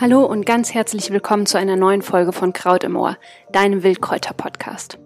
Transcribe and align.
Hallo 0.00 0.24
und 0.24 0.46
ganz 0.46 0.74
herzlich 0.74 1.10
willkommen 1.10 1.44
zu 1.44 1.58
einer 1.58 1.74
neuen 1.74 2.02
Folge 2.02 2.32
von 2.32 2.52
Kraut 2.52 2.84
im 2.84 2.94
Ohr, 2.94 3.18
deinem 3.50 3.82
Wildkräuter-Podcast. 3.82 4.96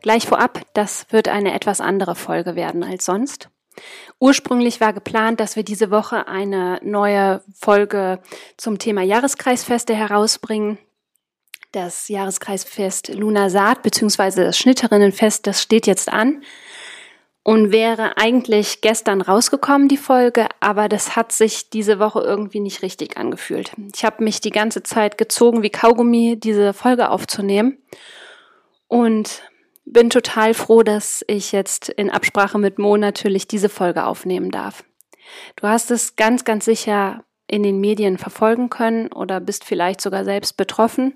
Gleich 0.00 0.26
vorab, 0.26 0.62
das 0.72 1.04
wird 1.10 1.28
eine 1.28 1.52
etwas 1.52 1.82
andere 1.82 2.14
Folge 2.14 2.56
werden 2.56 2.82
als 2.82 3.04
sonst. 3.04 3.50
Ursprünglich 4.18 4.80
war 4.80 4.94
geplant, 4.94 5.38
dass 5.38 5.56
wir 5.56 5.64
diese 5.64 5.90
Woche 5.90 6.28
eine 6.28 6.80
neue 6.82 7.42
Folge 7.52 8.20
zum 8.56 8.78
Thema 8.78 9.02
Jahreskreisfeste 9.02 9.94
herausbringen. 9.94 10.78
Das 11.72 12.08
Jahreskreisfest 12.08 13.08
Luna 13.08 13.50
Saat 13.50 13.82
bzw. 13.82 14.44
das 14.44 14.56
Schnitterinnenfest, 14.56 15.46
das 15.46 15.60
steht 15.60 15.86
jetzt 15.86 16.10
an 16.10 16.42
und 17.48 17.72
wäre 17.72 18.18
eigentlich 18.18 18.82
gestern 18.82 19.22
rausgekommen, 19.22 19.88
die 19.88 19.96
Folge, 19.96 20.48
aber 20.60 20.86
das 20.86 21.16
hat 21.16 21.32
sich 21.32 21.70
diese 21.70 21.98
Woche 21.98 22.20
irgendwie 22.20 22.60
nicht 22.60 22.82
richtig 22.82 23.16
angefühlt. 23.16 23.72
Ich 23.96 24.04
habe 24.04 24.22
mich 24.22 24.42
die 24.42 24.50
ganze 24.50 24.82
Zeit 24.82 25.16
gezogen 25.16 25.62
wie 25.62 25.70
Kaugummi, 25.70 26.38
diese 26.38 26.74
Folge 26.74 27.08
aufzunehmen 27.08 27.78
und 28.86 29.40
bin 29.86 30.10
total 30.10 30.52
froh, 30.52 30.82
dass 30.82 31.24
ich 31.26 31.52
jetzt 31.52 31.88
in 31.88 32.10
Absprache 32.10 32.58
mit 32.58 32.78
Mo 32.78 32.98
natürlich 32.98 33.48
diese 33.48 33.70
Folge 33.70 34.04
aufnehmen 34.04 34.50
darf. 34.50 34.84
Du 35.56 35.66
hast 35.66 35.90
es 35.90 36.16
ganz, 36.16 36.44
ganz 36.44 36.66
sicher 36.66 37.24
in 37.46 37.62
den 37.62 37.80
Medien 37.80 38.18
verfolgen 38.18 38.68
können 38.68 39.10
oder 39.10 39.40
bist 39.40 39.64
vielleicht 39.64 40.02
sogar 40.02 40.26
selbst 40.26 40.58
betroffen. 40.58 41.14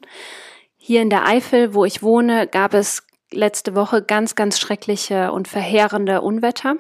Hier 0.78 1.03
in 1.03 1.11
der 1.11 1.27
Eifel, 1.27 1.75
wo 1.75 1.84
ich 1.84 2.03
wohne, 2.03 2.47
gab 2.47 2.73
es 2.73 3.06
letzte 3.32 3.74
Woche 3.74 4.02
ganz, 4.02 4.34
ganz 4.34 4.59
schreckliche 4.59 5.32
und 5.32 5.48
verheerende 5.48 6.22
Unwetter. 6.22 6.77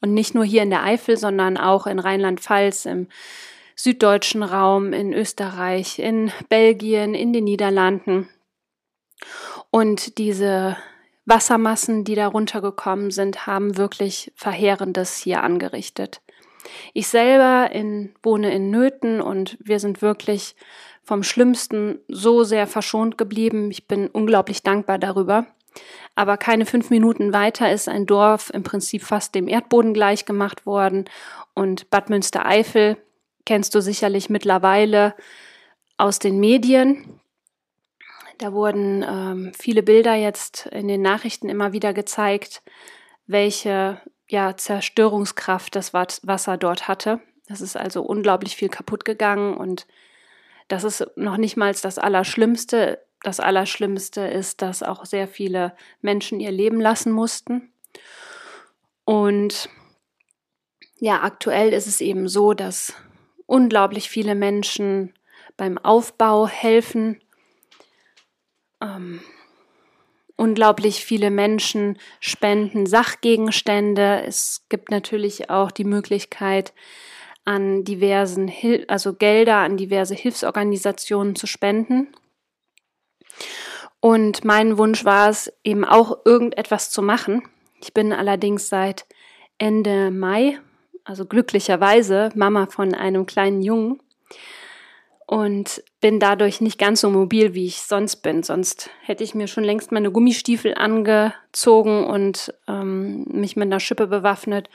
Und 0.00 0.14
nicht 0.14 0.34
nur 0.34 0.44
hier 0.44 0.62
in 0.62 0.70
der 0.70 0.82
Eifel, 0.82 1.16
sondern 1.16 1.56
auch 1.56 1.86
in 1.86 1.98
Rheinland-Pfalz, 1.98 2.86
im 2.86 3.08
süddeutschen 3.76 4.42
Raum, 4.42 4.92
in 4.92 5.12
Österreich, 5.12 5.98
in 5.98 6.32
Belgien, 6.48 7.14
in 7.14 7.32
den 7.32 7.44
Niederlanden. 7.44 8.28
Und 9.70 10.18
diese 10.18 10.76
Wassermassen, 11.26 12.04
die 12.04 12.14
da 12.14 12.26
runtergekommen 12.26 13.10
sind, 13.10 13.46
haben 13.46 13.76
wirklich 13.76 14.32
Verheerendes 14.34 15.16
hier 15.16 15.42
angerichtet. 15.42 16.22
Ich 16.92 17.08
selber 17.08 17.70
in, 17.72 18.14
wohne 18.22 18.52
in 18.52 18.70
Nöten 18.70 19.20
und 19.20 19.56
wir 19.60 19.80
sind 19.80 20.02
wirklich 20.02 20.54
vom 21.02 21.22
Schlimmsten 21.22 21.98
so 22.08 22.44
sehr 22.44 22.66
verschont 22.66 23.18
geblieben. 23.18 23.70
Ich 23.70 23.88
bin 23.88 24.08
unglaublich 24.08 24.62
dankbar 24.62 24.98
darüber. 24.98 25.46
Aber 26.14 26.36
keine 26.36 26.66
fünf 26.66 26.90
Minuten 26.90 27.32
weiter 27.32 27.72
ist 27.72 27.88
ein 27.88 28.06
Dorf 28.06 28.50
im 28.52 28.62
Prinzip 28.62 29.02
fast 29.02 29.34
dem 29.34 29.48
Erdboden 29.48 29.94
gleich 29.94 30.24
gemacht 30.24 30.66
worden. 30.66 31.04
Und 31.54 31.90
Bad 31.90 32.10
Münstereifel 32.10 32.96
kennst 33.46 33.74
du 33.74 33.80
sicherlich 33.80 34.30
mittlerweile 34.30 35.14
aus 35.96 36.18
den 36.18 36.40
Medien. 36.40 37.20
Da 38.38 38.52
wurden 38.52 39.04
ähm, 39.06 39.52
viele 39.58 39.82
Bilder 39.82 40.14
jetzt 40.14 40.66
in 40.66 40.88
den 40.88 41.02
Nachrichten 41.02 41.48
immer 41.48 41.72
wieder 41.72 41.92
gezeigt, 41.92 42.62
welche 43.26 44.00
ja, 44.30 44.56
Zerstörungskraft 44.56 45.74
das 45.74 45.92
Wasser 45.92 46.56
dort 46.56 46.86
hatte. 46.86 47.20
Das 47.48 47.60
ist 47.60 47.76
also 47.76 48.02
unglaublich 48.02 48.54
viel 48.54 48.68
kaputt 48.68 49.04
gegangen 49.04 49.56
und 49.56 49.88
das 50.68 50.84
ist 50.84 51.04
noch 51.16 51.36
nicht 51.36 51.56
mal 51.56 51.74
das 51.74 51.98
Allerschlimmste. 51.98 53.04
Das 53.24 53.40
Allerschlimmste 53.40 54.20
ist, 54.20 54.62
dass 54.62 54.84
auch 54.84 55.04
sehr 55.04 55.26
viele 55.26 55.74
Menschen 56.00 56.38
ihr 56.38 56.52
Leben 56.52 56.80
lassen 56.80 57.10
mussten. 57.10 57.72
Und 59.04 59.68
ja, 61.00 61.22
aktuell 61.22 61.72
ist 61.72 61.88
es 61.88 62.00
eben 62.00 62.28
so, 62.28 62.54
dass 62.54 62.94
unglaublich 63.46 64.08
viele 64.08 64.36
Menschen 64.36 65.12
beim 65.56 65.76
Aufbau 65.76 66.46
helfen. 66.46 67.20
Ähm, 68.80 69.20
unglaublich 70.40 71.04
viele 71.04 71.30
Menschen 71.30 71.98
spenden 72.18 72.86
Sachgegenstände. 72.86 74.22
Es 74.26 74.64
gibt 74.70 74.90
natürlich 74.90 75.50
auch 75.50 75.70
die 75.70 75.84
Möglichkeit, 75.84 76.72
an 77.44 77.84
diversen, 77.84 78.48
Hil 78.48 78.86
also 78.88 79.12
Gelder 79.12 79.58
an 79.58 79.76
diverse 79.76 80.14
Hilfsorganisationen 80.14 81.36
zu 81.36 81.46
spenden. 81.46 82.08
Und 84.00 84.44
mein 84.44 84.78
Wunsch 84.78 85.04
war 85.04 85.28
es 85.28 85.52
eben 85.62 85.84
auch 85.84 86.24
irgendetwas 86.24 86.90
zu 86.90 87.02
machen. 87.02 87.42
Ich 87.82 87.92
bin 87.92 88.12
allerdings 88.12 88.68
seit 88.68 89.04
Ende 89.58 90.10
Mai, 90.10 90.58
also 91.04 91.26
glücklicherweise 91.26 92.30
Mama 92.34 92.66
von 92.66 92.94
einem 92.94 93.26
kleinen 93.26 93.60
Jungen 93.60 94.00
und 95.30 95.84
bin 96.00 96.18
dadurch 96.18 96.60
nicht 96.60 96.76
ganz 96.76 97.02
so 97.02 97.08
mobil, 97.08 97.54
wie 97.54 97.66
ich 97.66 97.82
sonst 97.82 98.16
bin. 98.16 98.42
Sonst 98.42 98.90
hätte 99.00 99.22
ich 99.22 99.32
mir 99.32 99.46
schon 99.46 99.62
längst 99.62 99.92
meine 99.92 100.10
Gummistiefel 100.10 100.74
angezogen 100.74 102.02
und 102.02 102.52
ähm, 102.66 103.26
mich 103.30 103.54
mit 103.54 103.66
einer 103.66 103.78
Schippe 103.78 104.08
bewaffnet 104.08 104.68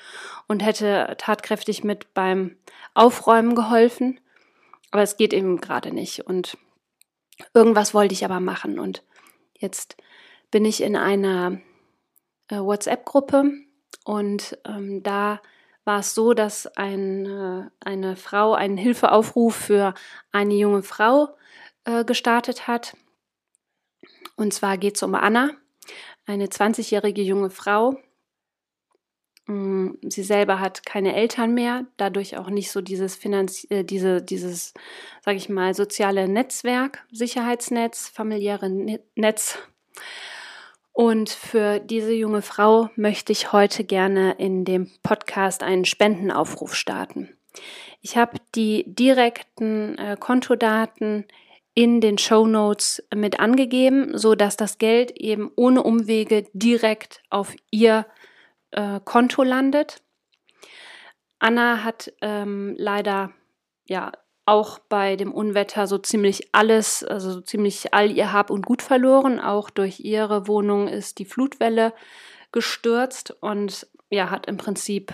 und 0.47 0.63
hätte 0.63 1.13
tatkräftig 1.17 1.83
mit 1.83 2.13
beim 2.13 2.55
Aufräumen 2.93 3.53
geholfen. 3.53 4.21
Aber 4.91 5.03
es 5.03 5.17
geht 5.17 5.33
eben 5.33 5.59
gerade 5.59 5.93
nicht. 5.93 6.25
Und 6.25 6.57
irgendwas 7.53 7.93
wollte 7.93 8.13
ich 8.13 8.23
aber 8.23 8.39
machen. 8.39 8.79
Und 8.79 9.03
jetzt 9.59 9.97
bin 10.51 10.63
ich 10.63 10.81
in 10.81 10.95
einer 10.95 11.59
äh, 12.47 12.59
WhatsApp-Gruppe 12.59 13.51
und 14.05 14.57
ähm, 14.66 15.03
da 15.03 15.41
war 15.85 16.00
es 16.00 16.13
so, 16.13 16.34
dass 16.34 16.68
eine, 16.68 17.72
eine 17.79 18.16
Frau 18.16 18.53
einen 18.53 18.78
Hilfeaufruf 18.78 19.56
für 19.56 19.94
eine 20.31 20.56
junge 20.56 20.84
Frau 20.84 21.29
äh, 21.85 22.03
gestartet 22.03 22.68
hat. 22.68 22.97
Und 24.35 24.53
zwar 24.53 24.78
geht 24.78 24.97
es 24.97 25.03
um 25.03 25.16
Anna, 25.16 25.51
eine 26.25 26.47
20-jährige 26.47 27.22
junge 27.22 27.51
Frau. 27.51 27.97
Mm, 29.46 29.91
sie 30.01 30.23
selber 30.23 30.59
hat 30.59 30.85
keine 30.85 31.16
Eltern 31.16 31.53
mehr, 31.53 31.85
dadurch 31.97 32.35
auch 32.35 32.50
nicht 32.50 32.72
so 32.72 32.81
dieses 32.81 33.16
Finanz 33.16 33.66
äh, 33.69 33.84
diese, 33.84 34.22
dieses, 34.23 34.73
sage 35.23 35.38
ich 35.38 35.50
mal, 35.50 35.75
soziale 35.75 36.28
Netzwerk, 36.28 37.06
Sicherheitsnetz, 37.12 38.09
familiäre 38.09 38.69
Netz. 39.16 39.59
Und 40.95 41.29
für 41.29 41.81
diese 41.81 42.13
junge 42.13 42.41
Frau 42.41 42.89
möchte 42.95 43.33
ich 43.33 43.51
heute 43.51 43.83
gerne 43.83 44.31
in 44.38 44.63
dem 44.63 44.89
Podcast 45.03 45.61
einen 45.61 45.83
Spendenaufruf 45.83 46.73
starten. 46.73 47.35
Ich 48.00 48.16
habe 48.16 48.38
die 48.56 48.85
direkten 48.88 49.97
äh, 49.97 50.16
Kontodaten 50.17 51.25
in 51.73 52.00
den 52.00 52.17
Show 52.17 52.47
Notes 52.47 53.05
mit 53.13 53.41
angegeben, 53.41 54.17
so 54.17 54.35
dass 54.35 54.55
das 54.55 54.78
Geld 54.78 55.11
eben 55.11 55.51
ohne 55.57 55.84
Umwege 55.84 56.45
direkt 56.53 57.22
auf 57.29 57.57
ihr 57.72 58.05
äh, 58.72 59.01
Konto 59.03 59.44
landet. 59.44 60.01
Anna 61.39 61.84
hat 61.84 62.13
ähm, 62.22 62.73
leider 62.78 63.34
ja 63.85 64.13
auch 64.45 64.78
bei 64.78 65.16
dem 65.16 65.33
Unwetter 65.33 65.88
so 65.88 65.97
ziemlich 65.97 66.50
alles, 66.51 67.03
also 67.03 67.31
so 67.31 67.41
ziemlich 67.41 67.94
all 67.94 68.11
ihr 68.11 68.31
Hab 68.31 68.51
und 68.51 68.66
Gut 68.66 68.81
verloren. 68.81 69.39
Auch 69.39 69.69
durch 69.69 70.00
ihre 70.00 70.47
Wohnung 70.47 70.88
ist 70.88 71.17
die 71.17 71.25
Flutwelle 71.25 71.94
gestürzt 72.51 73.35
und 73.41 73.88
ja, 74.09 74.29
hat 74.29 74.45
im 74.45 74.57
Prinzip 74.57 75.11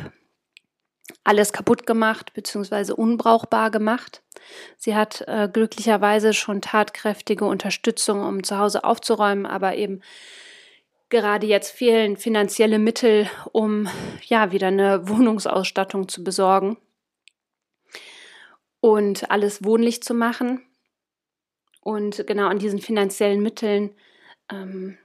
alles 1.23 1.53
kaputt 1.53 1.87
gemacht 1.87 2.33
bzw. 2.33 2.91
unbrauchbar 2.93 3.71
gemacht. 3.71 4.21
Sie 4.77 4.95
hat 4.95 5.21
äh, 5.27 5.49
glücklicherweise 5.51 6.33
schon 6.33 6.61
tatkräftige 6.61 7.45
Unterstützung, 7.45 8.23
um 8.25 8.43
zu 8.43 8.57
Hause 8.57 8.83
aufzuräumen, 8.83 9.45
aber 9.45 9.75
eben 9.75 10.01
gerade 11.09 11.47
jetzt 11.47 11.71
fehlen 11.71 12.17
finanzielle 12.17 12.79
Mittel, 12.79 13.29
um 13.51 13.87
ja 14.25 14.51
wieder 14.51 14.67
eine 14.67 15.07
Wohnungsausstattung 15.07 16.09
zu 16.09 16.23
besorgen 16.23 16.77
und 18.81 19.31
alles 19.31 19.63
wohnlich 19.63 20.03
zu 20.03 20.13
machen. 20.13 20.61
Und 21.81 22.27
genau 22.27 22.47
an 22.47 22.59
diesen 22.59 22.79
finanziellen 22.79 23.41
Mitteln 23.41 23.91
ähm, 24.51 24.97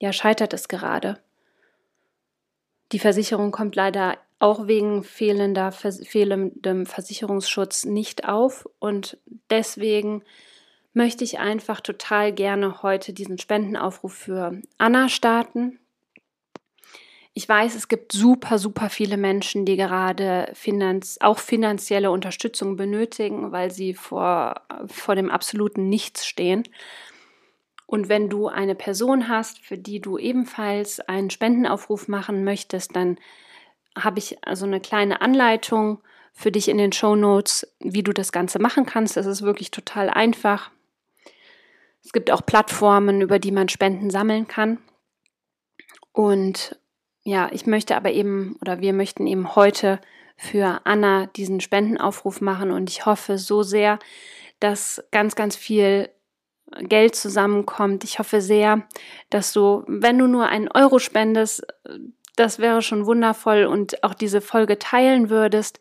ja, 0.00 0.12
scheitert 0.12 0.52
es 0.54 0.68
gerade. 0.68 1.20
Die 2.92 2.98
Versicherung 2.98 3.52
kommt 3.52 3.76
leider 3.76 4.18
auch 4.38 4.66
wegen 4.66 5.04
fehlender, 5.04 5.70
fehlendem 5.70 6.86
Versicherungsschutz 6.86 7.84
nicht 7.84 8.28
auf. 8.28 8.68
Und 8.80 9.18
deswegen 9.50 10.24
möchte 10.92 11.22
ich 11.22 11.38
einfach 11.38 11.80
total 11.80 12.32
gerne 12.32 12.82
heute 12.82 13.12
diesen 13.12 13.38
Spendenaufruf 13.38 14.12
für 14.12 14.60
Anna 14.78 15.08
starten. 15.08 15.78
Ich 17.34 17.48
weiß, 17.48 17.74
es 17.74 17.88
gibt 17.88 18.12
super, 18.12 18.58
super 18.58 18.90
viele 18.90 19.16
Menschen, 19.16 19.64
die 19.64 19.76
gerade 19.76 20.50
finanz 20.52 21.16
auch 21.20 21.38
finanzielle 21.38 22.10
Unterstützung 22.10 22.76
benötigen, 22.76 23.52
weil 23.52 23.70
sie 23.70 23.94
vor, 23.94 24.60
vor 24.86 25.14
dem 25.14 25.30
absoluten 25.30 25.88
Nichts 25.88 26.26
stehen. 26.26 26.64
Und 27.86 28.08
wenn 28.08 28.28
du 28.28 28.48
eine 28.48 28.74
Person 28.74 29.28
hast, 29.28 29.58
für 29.58 29.78
die 29.78 30.00
du 30.00 30.18
ebenfalls 30.18 31.00
einen 31.00 31.30
Spendenaufruf 31.30 32.06
machen 32.08 32.44
möchtest, 32.44 32.96
dann 32.96 33.18
habe 33.96 34.18
ich 34.18 34.46
also 34.46 34.66
eine 34.66 34.80
kleine 34.80 35.20
Anleitung 35.20 36.02
für 36.32 36.50
dich 36.50 36.68
in 36.68 36.78
den 36.78 36.92
Show 36.92 37.16
Notes, 37.16 37.66
wie 37.80 38.02
du 38.02 38.12
das 38.12 38.32
Ganze 38.32 38.58
machen 38.58 38.86
kannst. 38.86 39.16
Es 39.16 39.26
ist 39.26 39.42
wirklich 39.42 39.70
total 39.70 40.10
einfach. 40.10 40.70
Es 42.04 42.12
gibt 42.12 42.30
auch 42.30 42.44
Plattformen, 42.44 43.20
über 43.20 43.38
die 43.38 43.52
man 43.52 43.68
Spenden 43.68 44.10
sammeln 44.10 44.48
kann. 44.48 44.78
Und 46.12 46.78
ja, 47.24 47.48
ich 47.52 47.66
möchte 47.66 47.96
aber 47.96 48.10
eben 48.10 48.56
oder 48.60 48.80
wir 48.80 48.92
möchten 48.92 49.26
eben 49.26 49.54
heute 49.54 50.00
für 50.36 50.80
Anna 50.84 51.26
diesen 51.26 51.60
Spendenaufruf 51.60 52.40
machen 52.40 52.70
und 52.70 52.90
ich 52.90 53.06
hoffe 53.06 53.38
so 53.38 53.62
sehr, 53.62 53.98
dass 54.60 55.04
ganz, 55.10 55.36
ganz 55.36 55.56
viel 55.56 56.08
Geld 56.80 57.14
zusammenkommt. 57.14 58.04
Ich 58.04 58.18
hoffe 58.18 58.40
sehr, 58.40 58.82
dass 59.30 59.52
du, 59.52 59.84
wenn 59.86 60.18
du 60.18 60.26
nur 60.26 60.46
einen 60.46 60.68
Euro 60.68 60.98
spendest, 60.98 61.66
das 62.36 62.58
wäre 62.58 62.82
schon 62.82 63.06
wundervoll 63.06 63.64
und 63.64 64.02
auch 64.02 64.14
diese 64.14 64.40
Folge 64.40 64.78
teilen 64.78 65.30
würdest, 65.30 65.80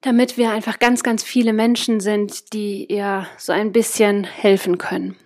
damit 0.00 0.36
wir 0.36 0.50
einfach 0.50 0.78
ganz, 0.78 1.02
ganz 1.02 1.22
viele 1.22 1.52
Menschen 1.52 2.00
sind, 2.00 2.52
die 2.52 2.86
ihr 2.86 3.26
so 3.36 3.52
ein 3.52 3.72
bisschen 3.72 4.24
helfen 4.24 4.78
können. 4.78 5.16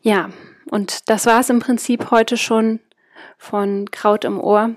Ja, 0.00 0.30
und 0.70 1.08
das 1.08 1.26
war 1.26 1.40
es 1.40 1.50
im 1.50 1.60
Prinzip 1.60 2.10
heute 2.10 2.36
schon 2.36 2.80
von 3.38 3.90
Kraut 3.90 4.24
im 4.24 4.40
Ohr. 4.40 4.74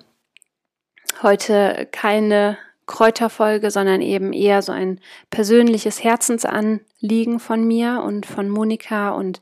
Heute 1.21 1.87
keine 1.91 2.57
Kräuterfolge, 2.85 3.71
sondern 3.71 4.01
eben 4.01 4.33
eher 4.33 4.61
so 4.61 4.71
ein 4.71 4.99
persönliches 5.29 6.03
Herzensanliegen 6.03 7.39
von 7.39 7.65
mir 7.65 8.01
und 8.05 8.25
von 8.25 8.49
Monika 8.49 9.11
und 9.11 9.41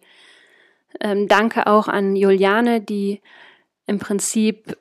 ähm, 1.00 1.28
danke 1.28 1.68
auch 1.68 1.88
an 1.88 2.16
Juliane, 2.16 2.82
die 2.82 3.22
im 3.86 4.00
Prinzip 4.00 4.78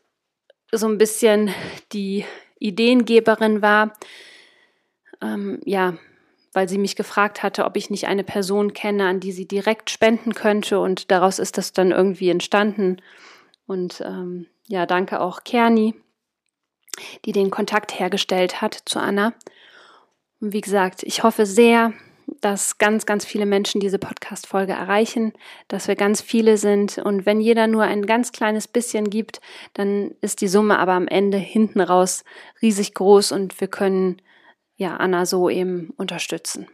so 0.73 0.87
ein 0.87 0.99
bisschen 0.99 1.51
die 1.93 2.25
Ideengeberin 2.59 3.63
war. 3.63 3.93
Ähm, 5.21 5.61
ja, 5.65 5.95
weil 6.55 6.69
sie 6.69 6.79
mich 6.79 6.97
gefragt 6.97 7.43
hatte, 7.43 7.65
ob 7.65 7.77
ich 7.77 7.91
nicht 7.91 8.07
eine 8.07 8.25
Person 8.25 8.73
kenne, 8.73 9.07
an 9.07 9.21
die 9.21 9.33
sie 9.33 9.47
direkt 9.47 9.91
spenden 9.91 10.35
könnte. 10.35 10.79
Und 10.79 11.11
daraus 11.11 11.39
ist 11.39 11.59
das 11.59 11.73
dann 11.73 11.91
irgendwie 11.91 12.31
entstanden. 12.31 13.03
Und 13.67 14.01
ähm, 14.01 14.47
ja, 14.67 14.87
danke 14.87 15.21
auch 15.21 15.45
Kerni, 15.45 15.95
die 17.25 17.33
den 17.33 17.51
Kontakt 17.51 17.99
hergestellt 17.99 18.63
hat 18.63 18.79
zu 18.87 19.01
Anna. 19.01 19.35
Und 20.41 20.53
wie 20.53 20.61
gesagt, 20.61 21.03
ich 21.03 21.25
hoffe 21.25 21.45
sehr, 21.45 21.93
dass 22.41 22.79
ganz, 22.79 23.05
ganz 23.05 23.25
viele 23.25 23.47
Menschen 23.47 23.81
diese 23.81 23.99
Podcast-Folge 23.99 24.73
erreichen, 24.73 25.33
dass 25.69 25.89
wir 25.89 25.97
ganz 25.97 26.21
viele 26.21 26.57
sind. 26.57 26.99
Und 26.99 27.27
wenn 27.27 27.41
jeder 27.41 27.67
nur 27.67 27.83
ein 27.83 28.07
ganz 28.07 28.33
kleines 28.33 28.69
bisschen 28.69 29.11
gibt, 29.11 29.41
dann 29.75 30.13
ist 30.21 30.41
die 30.41 30.49
Summe 30.49 30.79
aber 30.79 30.93
am 30.93 31.09
Ende 31.09 31.39
hinten 31.39 31.81
raus 31.81 32.25
riesig 32.63 32.95
groß 32.95 33.33
und 33.33 33.61
wir 33.61 33.69
können 33.69 34.23
ja 34.77 34.97
Anna 34.97 35.27
so 35.27 35.49
eben 35.49 35.93
unterstützen. 35.97 36.69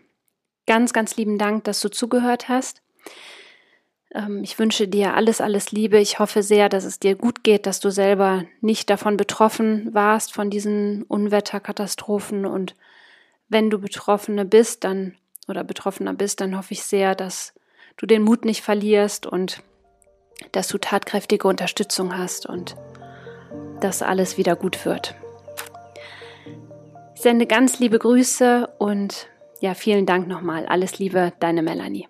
Ganz, 0.67 0.93
ganz 0.93 1.17
lieben 1.17 1.39
Dank, 1.39 1.65
dass 1.65 1.81
du 1.81 1.89
zugehört 1.89 2.49
hast. 2.49 2.83
Ähm, 4.15 4.43
ich 4.43 4.59
wünsche 4.59 4.89
dir 4.89 5.15
alles, 5.15 5.41
alles 5.41 5.73
Liebe. 5.73 5.99
Ich 5.99 6.19
hoffe 6.19 6.43
sehr, 6.43 6.69
dass 6.69 6.85
es 6.85 6.99
dir 6.99 7.15
gut 7.15 7.43
geht, 7.45 7.67
dass 7.67 7.81
du 7.81 7.91
selber 7.91 8.45
nicht 8.61 8.91
davon 8.91 9.17
betroffen 9.17 9.93
warst, 9.93 10.33
von 10.33 10.51
diesen 10.51 11.03
Unwetterkatastrophen. 11.05 12.47
Und 12.47 12.75
wenn 13.49 13.71
du 13.71 13.79
Betroffene 13.79 14.45
bist, 14.45 14.85
dann 14.85 15.17
oder 15.49 15.65
Betroffener 15.65 16.15
bist, 16.15 16.41
dann 16.41 16.57
hoffe 16.57 16.75
ich 16.75 16.83
sehr, 16.83 17.15
dass 17.15 17.55
du 17.97 18.07
den 18.07 18.23
Mut 18.23 18.45
nicht 18.45 18.63
verlierst 18.63 19.27
und 19.27 19.63
dass 20.53 20.69
du 20.69 20.79
tatkräftige 20.79 21.49
Unterstützung 21.49 22.17
hast 22.17 22.47
und 22.47 22.77
dass 23.81 24.03
alles 24.03 24.39
wieder 24.39 24.57
gut 24.57 24.85
wird. 24.85 25.15
Sende 27.21 27.45
ganz 27.45 27.79
liebe 27.79 27.99
Grüße 27.99 28.67
und 28.79 29.29
ja, 29.61 29.75
vielen 29.75 30.07
Dank 30.07 30.27
nochmal. 30.27 30.65
Alles 30.65 30.99
Liebe, 30.99 31.35
deine 31.39 31.63
Melanie. 31.63 32.09